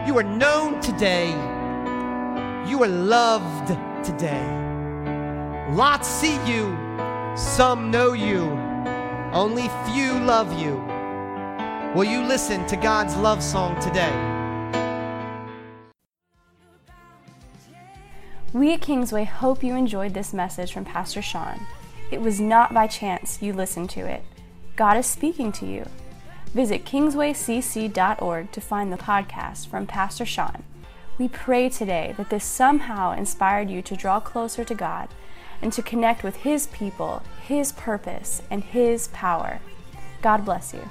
[0.07, 1.29] You are known today.
[2.69, 3.69] You are loved
[4.05, 4.57] today.
[5.73, 6.77] Lots see you
[7.37, 8.41] some know you,
[9.33, 10.98] only few love you.
[11.95, 14.13] Will you listen to God's love song today?
[18.53, 21.67] We at Kingsway hope you enjoyed this message from Pastor Sean.
[22.11, 24.23] It was not by chance you listened to it.
[24.77, 25.87] God is speaking to you.
[26.53, 30.65] Visit kingswaycc.org to find the podcast from Pastor Sean.
[31.17, 35.09] We pray today that this somehow inspired you to draw closer to God
[35.63, 39.61] and to connect with His people, His purpose, and His power.
[40.21, 40.91] God bless you.